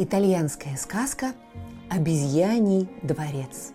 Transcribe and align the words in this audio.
Итальянская 0.00 0.76
сказка 0.76 1.34
«Обезьяний 1.90 2.88
дворец». 3.02 3.72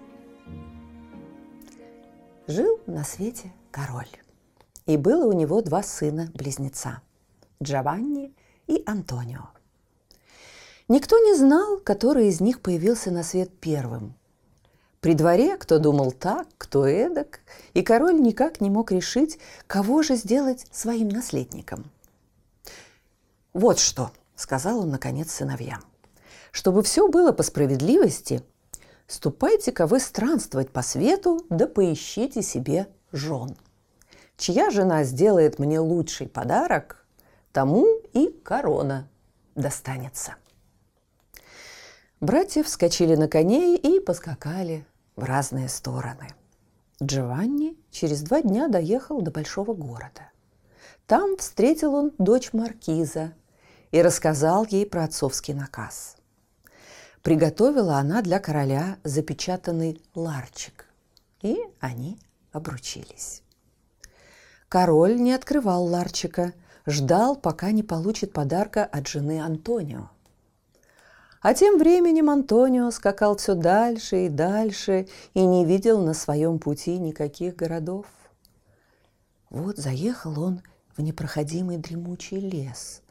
Жил 2.48 2.80
на 2.86 3.04
свете 3.04 3.52
король. 3.72 4.08
И 4.86 4.96
было 4.96 5.26
у 5.26 5.34
него 5.34 5.62
два 5.62 5.84
сына-близнеца– 5.84 7.02
Джованни 7.62 8.34
и 8.68 8.84
Антонио. 8.86 9.50
Никто 10.88 11.20
не 11.20 11.36
знал, 11.36 11.78
который 11.80 12.30
из 12.30 12.40
них 12.40 12.62
появился 12.62 13.12
на 13.12 13.24
свет 13.24 13.50
первым. 13.60 14.14
При 15.02 15.16
дворе 15.16 15.58
кто 15.58 15.78
думал 15.78 16.14
так, 16.14 16.48
кто 16.58 16.88
эдак, 16.88 17.42
и 17.74 17.82
король 17.82 18.22
никак 18.22 18.62
не 18.62 18.70
мог 18.70 18.94
решить, 18.94 19.40
кого 19.68 20.04
же 20.04 20.16
сделать 20.16 20.68
своим 20.72 21.10
наследником. 21.10 21.92
«Вот 23.52 23.78
что»,– 23.78 24.12
сказал 24.38 24.80
он, 24.80 24.90
наконец, 24.90 25.30
сыновьям. 25.30 25.84
Чтобы 26.54 26.84
все 26.84 27.08
было 27.08 27.32
по 27.32 27.42
справедливости, 27.42 28.44
ступайте-ка 29.08 29.88
вы 29.88 30.00
странствовать 30.00 30.70
по 30.70 30.84
свету, 30.84 31.44
да 31.50 31.66
поищите 31.66 32.44
себе 32.44 32.88
жен. 33.12 33.58
Чья 34.38 34.70
жена 34.70 35.04
сделает 35.04 35.58
мне 35.58 35.80
лучший 35.80 36.28
подарок, 36.28 37.08
тому 37.52 37.88
и 38.14 38.28
корона 38.44 39.10
достанется. 39.56 40.36
Братья 42.22 42.62
вскочили 42.62 43.16
на 43.16 43.28
коней 43.28 43.76
и 43.76 44.00
поскакали 44.00 44.86
в 45.16 45.24
разные 45.24 45.70
стороны. 45.70 46.28
Джованни 47.02 47.76
через 47.90 48.22
два 48.22 48.44
дня 48.44 48.68
доехал 48.68 49.24
до 49.24 49.32
большого 49.32 49.74
города. 49.74 50.30
Там 51.08 51.36
встретил 51.36 51.96
он 51.96 52.12
дочь 52.20 52.54
маркиза 52.54 53.34
и 53.90 54.04
рассказал 54.04 54.68
ей 54.70 54.86
про 54.86 55.06
отцовский 55.06 55.56
наказ– 55.56 56.18
приготовила 57.24 57.98
она 57.98 58.22
для 58.22 58.40
короля 58.40 58.98
запечатанный 59.04 60.00
ларчик. 60.14 60.86
И 61.42 61.58
они 61.80 62.20
обручились. 62.52 63.42
Король 64.70 65.20
не 65.20 65.34
открывал 65.34 65.86
ларчика, 65.86 66.54
ждал, 66.86 67.36
пока 67.36 67.72
не 67.72 67.82
получит 67.82 68.34
подарка 68.34 68.86
от 68.86 69.08
жены 69.08 69.42
Антонио. 69.42 70.10
А 71.42 71.54
тем 71.54 71.78
временем 71.78 72.30
Антонио 72.30 72.90
скакал 72.92 73.36
все 73.38 73.56
дальше 73.56 74.26
и 74.26 74.30
дальше 74.30 75.08
и 75.34 75.46
не 75.46 75.66
видел 75.66 76.02
на 76.02 76.14
своем 76.14 76.58
пути 76.60 76.98
никаких 76.98 77.56
городов. 77.56 78.06
Вот 79.50 79.78
заехал 79.78 80.42
он 80.42 80.62
в 80.96 81.02
непроходимый 81.02 81.78
дремучий 81.78 82.40
лес, 82.40 83.03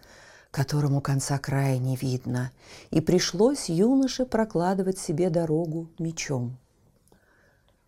которому 0.53 1.01
конца 1.01 1.39
края 1.39 1.79
не 1.79 1.97
видно, 1.97 2.53
и 2.91 3.01
пришлось 3.01 3.71
юноше 3.71 4.27
прокладывать 4.27 4.99
себе 4.99 5.31
дорогу 5.31 5.91
мечом. 5.99 6.59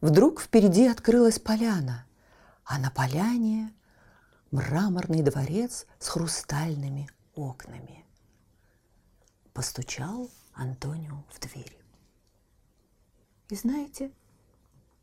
Вдруг 0.01 0.41
впереди 0.41 0.89
открылась 0.89 1.39
поляна, 1.39 2.07
а 2.65 2.79
на 2.79 2.91
поляне 2.91 3.73
мраморный 4.51 5.23
дворец 5.23 5.87
с 5.99 6.09
хрустальными 6.09 7.09
окнами. 7.35 8.05
Постучал 9.53 10.31
Антонио 10.55 11.23
в 11.31 11.41
дверь. 11.41 11.79
И 13.51 13.57
знаете, 13.57 14.11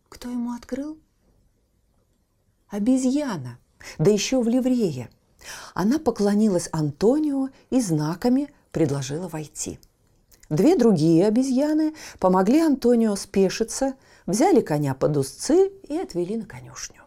кто 0.09 0.29
ему 0.29 0.53
открыл? 0.53 0.99
Обезьяна, 2.69 3.59
да 3.99 4.09
еще 4.09 4.41
в 4.41 4.47
ливрее– 4.47 5.11
она 5.74 6.00
поклонилась 6.00 6.69
Антонио 6.72 7.50
и 7.69 7.81
знаками 7.81 8.53
предложила 8.72 9.28
войти. 9.28 9.79
Две 10.50 10.75
другие 10.75 11.28
обезьяны 11.28 11.94
помогли 12.19 12.59
Антонио 12.59 13.16
спешиться, 13.16 13.94
взяли 14.25 14.62
коня 14.62 14.94
под 14.94 15.18
узцы 15.18 15.72
и 15.88 15.97
отвели 15.97 16.38
на 16.38 16.46
конюшню. 16.46 17.03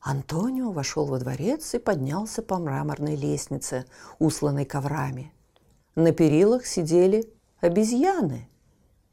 Антонио 0.00 0.72
вошел 0.72 1.06
во 1.06 1.18
дворец 1.18 1.74
и 1.74 1.78
поднялся 1.78 2.42
по 2.42 2.58
мраморной 2.58 3.14
лестнице, 3.14 3.84
усланной 4.18 4.64
коврами. 4.64 5.32
На 5.94 6.12
перилах 6.12 6.66
сидели 6.66 7.30
обезьяны 7.60 8.48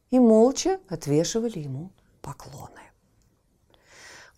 и 0.09 0.19
молча 0.19 0.79
отвешивали 0.87 1.59
ему 1.59 1.91
поклоны. 2.21 2.88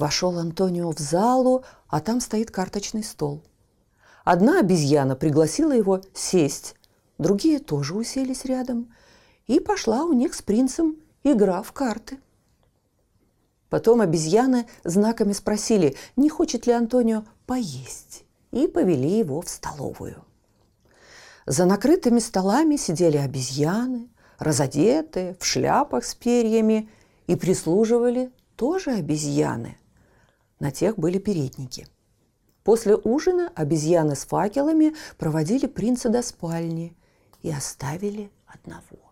Вошел 0.02 0.40
Антонио 0.40 0.92
в 0.92 0.98
залу, 0.98 1.64
а 1.88 2.00
там 2.00 2.22
стоит 2.22 2.50
карточный 2.50 3.04
стол. 3.04 3.44
Одна 4.24 4.60
обезьяна 4.60 5.16
пригласила 5.16 5.74
его 5.74 6.02
сесть, 6.16 6.74
другие 7.20 7.60
тоже 7.60 7.94
уселись 7.94 8.46
рядом, 8.46 8.92
и 9.46 9.60
пошла 9.60 10.06
у 10.06 10.14
них 10.14 10.34
с 10.34 10.42
принцем 10.42 10.98
игра 11.24 11.62
в 11.62 11.72
карты. 11.72 12.18
Потом 13.70 14.02
обезьяны 14.02 14.66
знаками 14.84 15.34
спросили, 15.34 15.96
не 16.16 16.30
хочет 16.30 16.66
ли 16.66 16.74
Антонио 16.74 17.24
поесть, 17.46 18.26
и 18.50 18.66
повели 18.66 19.20
его 19.20 19.42
в 19.42 19.50
столовую. 19.50 20.26
За 21.46 21.66
накрытыми 21.66 22.18
столами 22.18 22.76
сидели 22.76 23.18
обезьяны, 23.18 24.10
разодетые, 24.40 25.38
в 25.40 25.46
шляпах 25.46 26.06
с 26.06 26.16
перьями, 26.16 26.90
и 27.28 27.36
прислуживали 27.36 28.32
тоже 28.56 28.94
обезьяны. 28.94 29.78
На 30.62 30.70
тех 30.70 30.96
были 31.00 31.18
передники. 31.18 31.88
После 32.64 32.96
ужина 32.96 33.52
обезьяны 33.56 34.16
с 34.16 34.26
факелами 34.26 34.96
проводили 35.18 35.66
принца 35.66 36.08
до 36.08 36.22
спальни 36.22 36.96
и 37.42 37.52
оставили 37.52 38.32
одного. 38.46 39.12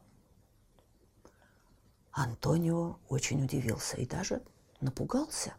Антонио 2.12 2.98
очень 3.10 3.44
удивился 3.44 3.98
и 3.98 4.06
даже 4.06 4.44
напугался. 4.80 5.56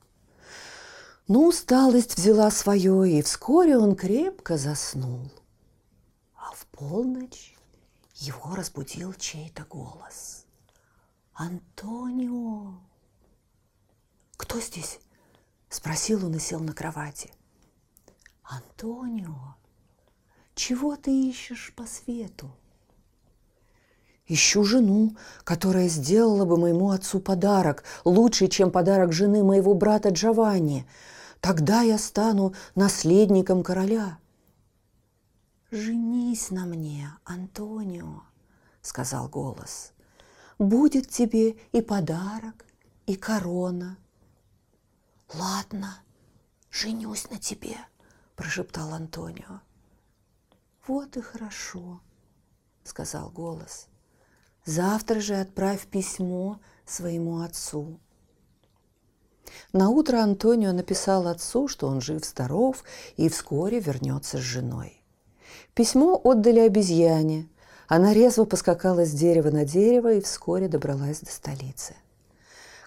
Но 1.26 1.44
усталость 1.48 2.16
взяла 2.16 2.52
свое, 2.52 3.18
и 3.18 3.20
вскоре 3.20 3.76
он 3.76 3.96
крепко 3.96 4.58
заснул. 4.58 5.28
А 6.36 6.52
в 6.52 6.66
полночь 6.66 7.56
его 8.14 8.54
разбудил 8.54 9.12
чей-то 9.14 9.64
голос. 9.64 10.46
«Антонио!» 11.34 12.74
«Кто 14.36 14.60
здесь?» 14.60 15.00
Спросил 15.70 16.26
он 16.26 16.34
и 16.34 16.40
сел 16.40 16.58
на 16.58 16.72
кровати. 16.72 17.30
«Антонио, 18.42 19.54
чего 20.56 20.96
ты 20.96 21.30
ищешь 21.30 21.72
по 21.76 21.86
свету?» 21.86 22.50
Ищу 24.26 24.64
жену, 24.64 25.16
которая 25.44 25.88
сделала 25.88 26.44
бы 26.44 26.56
моему 26.56 26.90
отцу 26.90 27.20
подарок, 27.20 27.84
лучше, 28.04 28.48
чем 28.48 28.70
подарок 28.70 29.12
жены 29.12 29.42
моего 29.44 29.74
брата 29.74 30.10
Джованни. 30.10 30.86
Тогда 31.40 31.82
я 31.82 31.98
стану 31.98 32.54
наследником 32.74 33.62
короля. 33.62 34.18
«Женись 35.70 36.50
на 36.50 36.64
мне, 36.66 37.10
Антонио»,— 37.24 38.22
сказал 38.82 39.28
голос. 39.28 39.92
«Будет 40.58 41.08
тебе 41.08 41.56
и 41.72 41.80
подарок, 41.80 42.66
и 43.06 43.14
корона, 43.14 43.96
«Ладно, 45.34 46.00
женюсь 46.72 47.30
на 47.30 47.38
тебе»,– 47.38 47.76
прошептал 48.36 48.92
Антонио. 48.92 49.60
«Вот 50.88 51.16
и 51.16 51.20
хорошо»,– 51.20 52.00
сказал 52.84 53.30
голос. 53.30 53.86
«Завтра 54.64 55.20
же 55.20 55.36
отправь 55.36 55.86
письмо 55.86 56.60
своему 56.84 57.42
отцу». 57.42 58.00
На 59.72 59.90
утро 59.90 60.18
Антонио 60.18 60.72
написал 60.72 61.28
отцу, 61.28 61.68
что 61.68 61.86
он 61.86 62.00
жив-здоров 62.00 62.82
и 63.16 63.28
вскоре 63.28 63.78
вернется 63.78 64.38
с 64.38 64.40
женой. 64.40 65.04
Письмо 65.74 66.20
отдали 66.22 66.60
обезьяне. 66.60 67.48
Она 67.86 68.12
резво 68.12 68.46
поскакала 68.46 69.04
с 69.04 69.12
дерева 69.12 69.50
на 69.50 69.64
дерево 69.64 70.14
и 70.14 70.20
вскоре 70.20 70.66
добралась 70.66 71.20
до 71.20 71.30
столицы– 71.30 71.94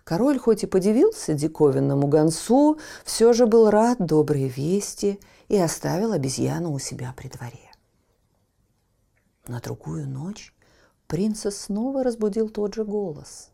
Король 0.03 0.37
хоть 0.37 0.63
и 0.63 0.67
подивился 0.67 1.33
диковинному 1.33 2.07
гонцу, 2.07 2.77
все 3.05 3.31
же 3.31 3.45
был 3.45 3.69
рад 3.69 4.05
доброй 4.05 4.49
вести 4.49 5.19
и 5.47 5.57
оставил 5.57 6.11
обезьяну 6.11 6.73
у 6.73 6.79
себя 6.79 7.13
при 7.15 7.29
дворе. 7.29 7.71
На 9.47 9.61
другую 9.61 10.07
ночь 10.09 10.53
принца 11.07 11.51
снова 11.51 12.03
разбудил 12.03 12.49
тот 12.49 12.73
же 12.75 12.83
голос. 12.83 13.49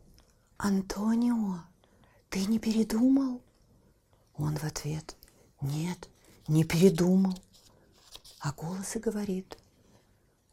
«Антонио, 0.56 1.60
ты 2.28 2.44
не 2.46 2.58
передумал?» 2.58 3.40
Он 4.36 4.56
в 4.56 4.64
ответ 4.64 5.16
«Нет, 5.60 6.08
не 6.48 6.64
передумал». 6.64 7.34
А 8.40 8.52
голос 8.52 8.96
и 8.96 8.98
говорит 8.98 9.56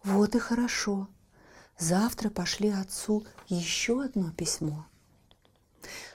«Вот 0.04 0.36
и 0.36 0.40
хорошо. 0.40 1.08
Завтра 1.80 2.30
пошли 2.30 2.70
отцу 2.70 3.26
еще 3.48 4.04
одно 4.04 4.32
письмо». 4.32 4.86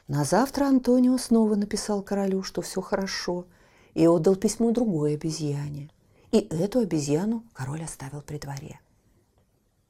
На 0.08 0.24
завтра 0.24 0.66
Антонио 0.66 1.16
снова 1.16 1.54
написал 1.54 2.02
королю, 2.02 2.42
что 2.42 2.60
все 2.60 2.80
хорошо, 2.80 3.46
и 3.94 4.06
отдал 4.06 4.36
письмо 4.36 4.70
другой 4.70 5.14
обезьяне. 5.14 5.90
И 6.32 6.38
эту 6.38 6.80
обезьяну 6.80 7.44
король 7.52 7.84
оставил 7.84 8.22
при 8.22 8.38
дворе. 8.38 8.80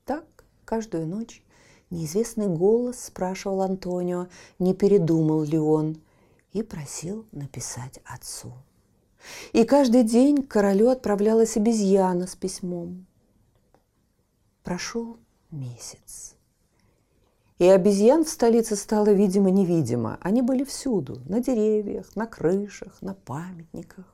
Так 0.04 0.24
каждую 0.64 1.06
ночь 1.06 1.42
неизвестный 1.90 2.48
голос 2.48 3.04
спрашивал 3.04 3.62
Антонио, 3.62 4.28
не 4.58 4.74
передумал 4.74 5.42
ли 5.42 5.58
он, 5.58 6.00
и 6.52 6.62
просил 6.62 7.26
написать 7.32 8.00
отцу. 8.04 8.52
И 9.52 9.64
каждый 9.64 10.02
день 10.02 10.42
к 10.42 10.48
королю 10.48 10.88
отправлялась 10.88 11.56
обезьяна 11.56 12.26
с 12.26 12.34
письмом. 12.34 13.06
Прошел 14.62 15.16
месяц. 15.50 16.34
И 17.62 17.68
обезьян 17.68 18.24
в 18.24 18.28
столице 18.28 18.74
стало 18.74 19.12
видимо-невидимо. 19.12 20.18
Они 20.20 20.42
были 20.42 20.64
всюду, 20.64 21.20
на 21.28 21.38
деревьях, 21.38 22.06
на 22.16 22.26
крышах, 22.26 23.00
на 23.00 23.14
памятниках. 23.14 24.04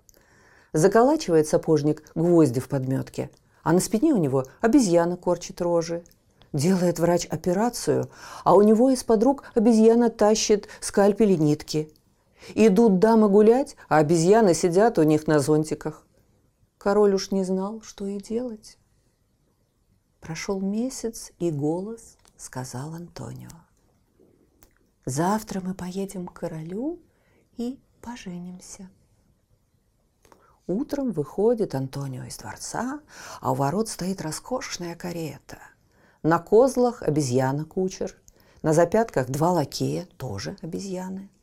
Заколачивает 0.74 1.48
сапожник 1.48 2.02
гвозди 2.14 2.60
в 2.60 2.68
подметке, 2.68 3.30
а 3.62 3.72
на 3.72 3.80
спине 3.80 4.12
у 4.12 4.18
него 4.18 4.44
обезьяна 4.60 5.16
корчит 5.16 5.62
рожи. 5.62 6.04
Делает 6.52 6.98
врач 6.98 7.24
операцию, 7.24 8.10
а 8.44 8.54
у 8.54 8.60
него 8.60 8.90
из-под 8.90 9.22
рук 9.22 9.44
обезьяна 9.54 10.10
тащит 10.10 10.68
скальпели 10.80 11.32
нитки. 11.32 11.90
Идут 12.54 12.98
дамы 12.98 13.30
гулять, 13.30 13.76
а 13.88 13.96
обезьяны 13.96 14.52
сидят 14.52 14.98
у 14.98 15.04
них 15.04 15.26
на 15.26 15.38
зонтиках. 15.38 16.06
Король 16.76 17.14
уж 17.14 17.30
не 17.30 17.44
знал, 17.44 17.80
что 17.80 18.04
и 18.04 18.18
делать. 18.18 18.76
Прошел 20.20 20.60
месяц, 20.60 21.32
и 21.38 21.50
голос 21.50 22.18
сказал 22.38 22.94
Антонио. 22.94 23.50
Завтра 25.04 25.60
мы 25.60 25.74
поедем 25.74 26.26
к 26.26 26.32
королю 26.32 26.98
и 27.58 27.78
поженимся. 28.00 28.88
Утром 30.66 31.12
выходит 31.12 31.74
Антонио 31.74 32.24
из 32.24 32.38
дворца, 32.38 33.00
а 33.42 33.52
у 33.52 33.54
ворот 33.54 33.90
стоит 33.90 34.22
роскошная 34.22 34.96
карета. 34.96 35.58
На 36.22 36.38
козлах 36.38 37.02
обезьяна-кучер, 37.02 38.16
на 38.62 38.72
запятках 38.72 39.28
два 39.28 39.52
лакея, 39.52 40.06
тоже 40.16 40.56
обезьяны– 40.62 41.28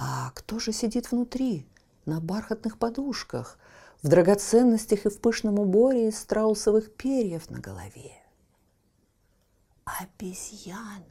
а 0.00 0.30
кто 0.32 0.60
же 0.60 0.72
сидит 0.72 1.10
внутри, 1.10 1.66
на 2.06 2.20
бархатных 2.20 2.78
подушках, 2.78 3.58
в 4.00 4.06
драгоценностях 4.06 5.06
и 5.06 5.08
в 5.08 5.20
пышном 5.20 5.58
уборе 5.58 6.08
из 6.08 6.18
страусовых 6.20 6.94
перьев 6.94 7.50
на 7.50 7.58
голове? 7.58 8.12
Обезьяна. 10.00 11.02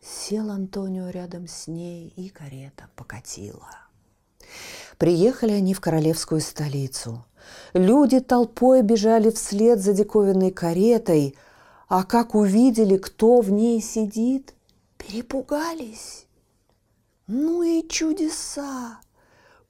Сел 0.00 0.50
Антонио 0.50 1.10
рядом 1.10 1.46
с 1.46 1.66
ней, 1.68 2.12
и 2.16 2.28
карета 2.28 2.88
покатила. 2.96 3.70
Приехали 4.98 5.52
они 5.52 5.74
в 5.74 5.80
королевскую 5.80 6.40
столицу. 6.40 7.24
Люди 7.72 8.20
толпой 8.20 8.82
бежали 8.82 9.30
вслед 9.30 9.80
за 9.80 9.92
диковинной 9.92 10.50
каретой, 10.50 11.36
а 11.88 12.04
как 12.04 12.34
увидели, 12.34 12.96
кто 12.96 13.40
в 13.40 13.50
ней 13.50 13.80
сидит– 13.80 14.54
перепугались. 15.02 16.26
Ну 17.26 17.62
и 17.62 17.86
чудеса! 17.86 19.00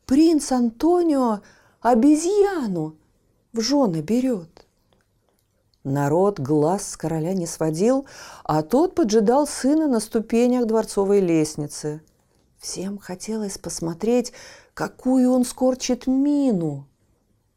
Принц 0.07 0.53
Антонио 0.53 1.41
обезьяну 1.81 2.97
в 3.53 3.61
жены 3.61 4.01
берет. 4.01 4.67
Народ 5.85 6.39
глаз 6.39 6.91
с 6.91 6.97
короля 6.97 7.35
не 7.35 7.47
сводил, 7.47 8.07
а 8.45 8.63
тот 8.63 8.95
поджидал 8.95 9.49
сына 9.49 9.89
на 9.89 9.99
ступенях 9.99 10.67
дворцовой 10.67 11.21
лестницы. 11.21 12.03
Всем 12.59 12.99
хотелось 12.99 13.59
посмотреть, 13.59 14.33
какую 14.75 15.33
он 15.33 15.45
скорчит 15.45 16.07
мину, 16.07 16.87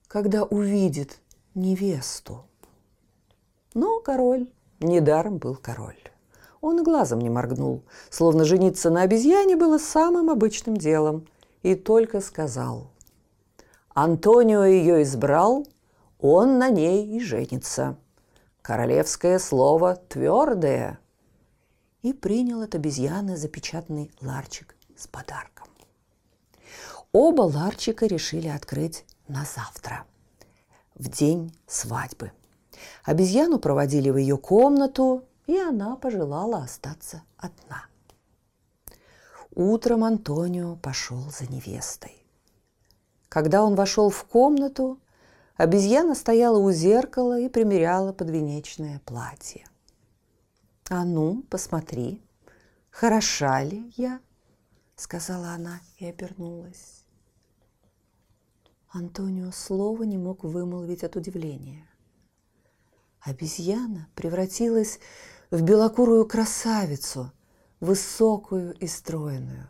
когда 0.07 0.43
увидит 0.43 1.19
невесту. 1.53 2.45
Но 3.75 3.99
король 3.99 4.47
недаром 4.79 5.37
был 5.37 5.55
король. 5.55 5.99
Он 6.61 6.83
глазом 6.83 7.19
не 7.19 7.29
моргнул, 7.29 7.83
словно 8.09 8.43
жениться 8.43 8.89
на 8.89 9.03
обезьяне 9.03 9.55
было 9.55 9.77
самым 9.77 10.31
обычным 10.31 10.77
делом, 10.77 11.27
и 11.61 11.75
только 11.75 12.21
сказал. 12.21 12.87
Антонио 13.93 14.65
ее 14.65 15.03
избрал, 15.03 15.67
он 16.19 16.57
на 16.57 16.69
ней 16.69 17.05
и 17.05 17.19
женится. 17.19 17.97
Королевское 18.65 19.37
слово 19.37 19.95
твердое. 19.95 20.97
И 22.01 22.13
принял 22.13 22.63
от 22.63 22.73
обезьяны 22.73 23.37
запечатанный 23.37 24.11
ларчик 24.21 24.75
с 24.97 25.05
подарком. 25.05 25.67
Оба 27.11 27.43
ларчика 27.43 28.07
решили 28.07 28.47
открыть 28.47 29.05
на 29.27 29.45
завтра, 29.45 30.07
в 30.95 31.09
день 31.09 31.55
свадьбы. 31.67 32.31
Обезьяну 33.03 33.59
проводили 33.59 34.09
в 34.09 34.17
ее 34.17 34.35
комнату, 34.35 35.25
и 35.45 35.59
она 35.59 35.95
пожелала 35.95 36.63
остаться 36.63 37.21
одна. 37.37 37.85
Утром 39.53 40.03
Антонио 40.03 40.75
пошел 40.77 41.21
за 41.29 41.45
невестой. 41.51 42.17
Когда 43.29 43.63
он 43.63 43.75
вошел 43.75 44.09
в 44.09 44.23
комнату, 44.23 44.97
обезьяна 45.55 46.15
стояла 46.15 46.57
у 46.57 46.71
зеркала 46.71 47.39
и 47.39 47.49
примеряла 47.49 48.13
подвенечное 48.13 49.01
платье. 49.05 49.67
«А 50.89 51.03
ну, 51.03 51.43
посмотри, 51.49 52.21
хороша 52.91 53.63
ли 53.63 53.91
я?»– 53.97 54.19
сказала 54.95 55.49
она 55.49 55.81
и 55.97 56.05
обернулась. 56.05 57.03
Антонио 58.89 59.51
слова 59.51 60.03
не 60.03 60.17
мог 60.17 60.43
вымолвить 60.43 61.03
от 61.03 61.15
удивления. 61.15 61.85
Обезьяна 63.19 64.07
превратилась 64.15 64.99
в 65.51 65.63
белокурую 65.63 66.25
красавицу, 66.25 67.31
высокую 67.79 68.73
и 68.75 68.87
стройную. 68.87 69.67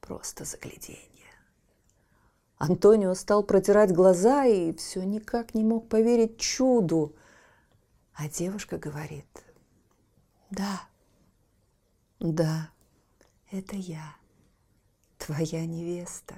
Просто 0.00 0.44
загляденье. 0.44 1.15
Антонио 2.58 3.14
стал 3.14 3.42
протирать 3.42 3.92
глаза 3.92 4.46
и 4.46 4.74
все 4.74 5.02
никак 5.02 5.54
не 5.54 5.62
мог 5.62 5.88
поверить 5.88 6.38
чуду. 6.38 7.14
А 8.14 8.28
девушка 8.28 8.78
говорит, 8.78 9.26
да, 10.50 10.80
да, 12.18 12.70
это 13.50 13.76
я, 13.76 14.16
твоя 15.18 15.66
невеста. 15.66 16.34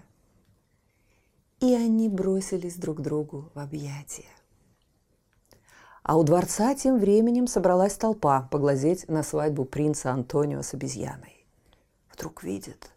И 1.60 1.74
они 1.74 2.08
бросились 2.08 2.76
друг 2.76 3.00
другу 3.00 3.50
в 3.54 3.58
объятия. 3.58 4.26
А 6.02 6.16
у 6.16 6.24
дворца 6.24 6.74
тем 6.74 6.98
временем 6.98 7.46
собралась 7.46 7.94
толпа 7.94 8.42
поглазеть 8.50 9.08
на 9.08 9.22
свадьбу 9.22 9.64
принца 9.64 10.10
Антонио 10.10 10.62
с 10.62 10.74
обезьяной. 10.74 11.46
Вдруг 12.12 12.42
видит, 12.42 12.90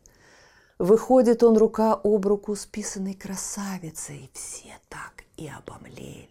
выходит 0.81 1.43
он 1.43 1.57
рука 1.57 1.93
об 1.93 2.25
руку 2.25 2.55
с 2.55 2.65
писаной 2.65 3.13
красавицей. 3.13 4.29
Все 4.33 4.73
так 4.89 5.23
и 5.37 5.47
обомлели. 5.47 6.27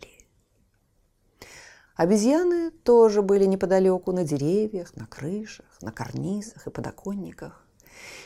Обезьяны 1.96 2.70
тоже 2.70 3.22
были 3.22 3.44
неподалеку 3.44 4.12
на 4.12 4.24
деревьях, 4.24 4.96
на 4.96 5.06
крышах, 5.06 5.66
на 5.82 5.92
карнизах 5.92 6.66
и 6.66 6.70
подоконниках. 6.70 7.64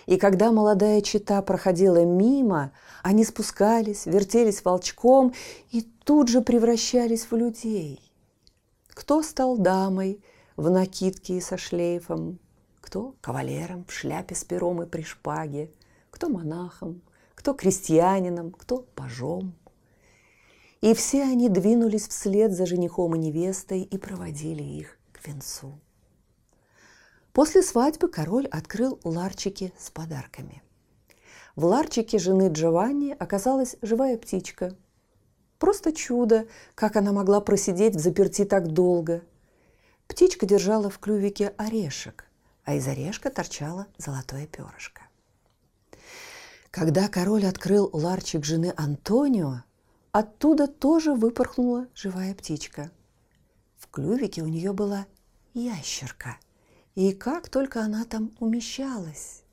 И 0.07 0.17
когда 0.17 0.53
молодая 0.53 1.01
чита 1.01 1.43
проходила 1.43 2.05
мимо, 2.05 2.73
они 3.03 3.25
спускались, 3.25 4.07
вертелись 4.07 4.65
волчком 4.65 5.35
и 5.71 5.83
тут 6.05 6.29
же 6.29 6.41
превращались 6.41 7.31
в 7.31 7.37
людей– 7.37 8.01
кто 8.95 9.23
стал 9.23 9.59
дамой 9.59 10.23
в 10.57 10.71
накидке 10.71 11.37
и 11.37 11.41
со 11.41 11.59
шлейфом, 11.59 12.39
кто 12.81 13.17
кавалером 13.21 13.85
в 13.87 13.93
шляпе 13.93 14.37
с 14.37 14.45
пером 14.45 14.83
и 14.83 14.87
при 14.87 15.03
шпаге, 15.03 15.71
кто 16.25 16.33
монахом, 16.33 17.03
кто 17.35 17.53
крестьянином, 17.53 18.53
кто 18.53 18.79
пажом. 18.95 19.55
И 20.81 20.95
все 20.95 21.23
они 21.23 21.51
двинулись 21.51 22.09
вслед 22.09 22.53
за 22.53 22.65
женихом 22.65 23.15
и 23.15 23.19
невестой 23.19 23.83
и 23.83 23.99
проводили 23.99 24.63
их 24.63 24.97
к 25.13 25.27
венцу. 25.27 25.79
После 27.35 27.63
свадьбы 27.63 28.09
король 28.09 28.47
открыл 28.47 28.99
ларчики 29.05 29.75
с 29.79 29.91
подарками. 29.91 30.63
В 31.57 31.67
ларчике 31.67 32.19
жены 32.19 32.49
Джованни 32.51 33.15
оказалась 33.19 33.77
живая 33.83 34.17
птичка. 34.17 34.75
Просто 35.59 35.93
чудо, 35.93 36.47
как 36.75 36.97
она 36.97 37.13
могла 37.13 37.43
просидеть 37.43 37.97
в 37.97 38.01
заперти 38.01 38.47
так 38.47 38.69
долго. 38.69 39.23
Птичка 40.07 40.47
держала 40.47 40.89
в 40.89 40.99
клювике 41.01 41.53
орешек, 41.59 42.25
а 42.65 42.77
из 42.77 42.89
орешка 42.89 43.29
торчало 43.29 43.89
золотое 43.99 44.47
перышко. 44.47 45.04
Когда 46.75 47.07
король 47.07 47.47
открыл 47.47 47.89
ларчик 47.93 48.45
жены 48.45 48.75
Антонио, 48.77 49.63
оттуда 50.11 50.67
тоже 50.67 51.15
выпорхнула 51.15 51.87
живая 51.95 52.35
птичка. 52.35 52.91
В 53.79 53.87
клювике 53.87 54.43
у 54.43 54.49
нее 54.49 54.73
была 54.73 55.07
ящерка, 55.53 56.37
и 56.97 57.13
как 57.13 57.49
только 57.49 57.81
она 57.81 58.05
там 58.05 58.33
умещалась. 58.41 59.45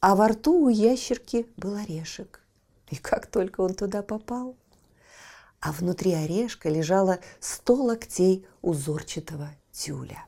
А 0.00 0.16
во 0.16 0.26
рту 0.26 0.64
у 0.64 0.68
ящерки 0.68 1.46
был 1.56 1.76
орешек. 1.76 2.40
И 2.88 2.96
как 2.96 3.28
только 3.28 3.60
он 3.60 3.74
туда 3.74 4.02
попал, 4.02 4.56
а 5.60 5.70
внутри 5.70 6.14
орешка 6.14 6.68
лежало 6.68 7.20
сто 7.38 7.76
локтей 7.76 8.44
узорчатого 8.60 9.50
тюля. 9.70 10.26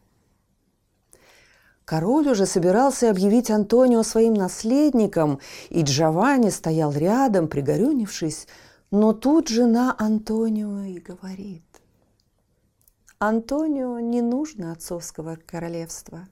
Король 1.86 2.28
уже 2.28 2.46
собирался 2.46 3.10
объявить 3.10 3.48
Антонио 3.48 4.02
своим 4.02 4.34
наследником, 4.34 5.38
и 5.70 5.82
Джованни 5.82 6.50
стоял 6.50 6.92
рядом, 6.92 7.46
пригорюнившись, 7.46 8.48
но 8.90 9.12
тут 9.12 9.46
жена 9.46 9.94
Антонио 9.96 10.80
и 10.80 10.98
говорит. 10.98 11.62
Антонио 13.20 14.00
не 14.00 14.20
нужно 14.20 14.72
отцовского 14.72 15.38
королевства. 15.46 16.28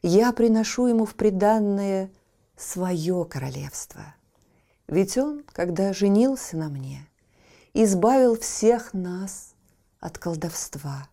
Я 0.00 0.32
приношу 0.32 0.86
ему 0.86 1.04
в 1.04 1.16
приданное 1.16 2.10
свое 2.56 3.26
королевство. 3.26 4.14
Ведь 4.88 5.18
он, 5.18 5.44
когда 5.52 5.92
женился 5.92 6.56
на 6.56 6.70
мне, 6.70 7.06
избавил 7.74 8.40
всех 8.40 8.94
нас 8.94 9.52
от 10.00 10.16
колдовства. 10.16 11.08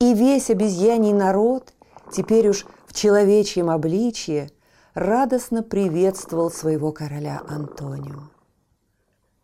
И 0.00 0.12
весь 0.12 0.50
обезьяний 0.50 1.12
народ 1.12 1.72
теперь 2.12 2.48
уж 2.48 2.66
в 2.86 2.94
человечьем 2.94 3.70
обличье 3.70 4.50
радостно 4.94 5.62
приветствовал 5.62 6.50
своего 6.50 6.92
короля 6.92 7.42
Антонио. 7.48 8.30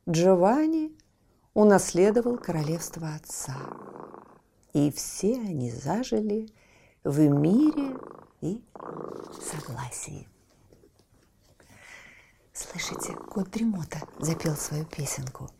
Джованни 0.09 0.93
унаследовал 1.55 2.39
королевство 2.39 3.15
отца, 3.15 3.57
и 4.73 4.91
все 4.91 5.35
они 5.35 5.71
зажили 5.71 6.49
в 7.05 7.19
мире 7.21 7.97
и 8.41 8.63
согласии. 9.51 10.29
Слышите, 12.53 13.15
кот 13.15 13.51
Дремота 13.51 14.01
запел 14.19 14.55
свою 14.55 14.85
песенку. 14.85 15.51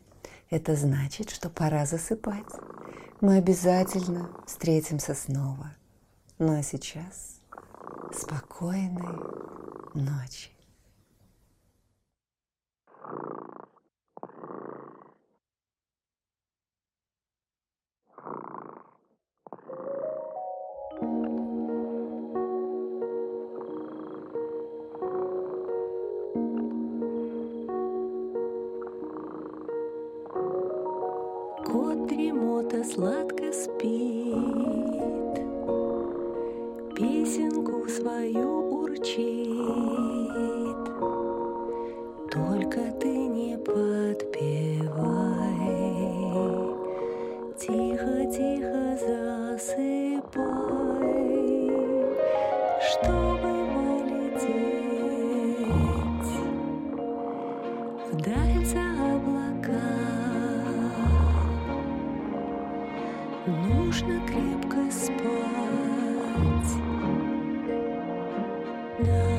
Это 0.49 0.75
значит, 0.75 1.29
что 1.29 1.49
пора 1.49 1.85
засыпать. 1.85 2.45
Мы 3.21 3.37
обязательно 3.37 4.29
встретимся 4.45 5.13
снова. 5.13 5.75
Ну 6.41 6.57
а 6.57 6.63
сейчас 6.63 7.41
спокойной 8.13 9.03
ночи. 9.93 10.51
Кот 31.65 32.07
дремота 32.07 32.85
сладко 32.85 33.51
спит, 33.51 34.88
Песенку 37.29 37.87
свою 37.87 38.81
урчит. 38.81 39.45
Только 42.31 42.91
ты 42.99 43.07
не 43.07 43.55
подпевай, 43.55 44.89
Тихо-тихо 47.55 48.97
засыпай, 49.05 50.18
На 68.99 69.38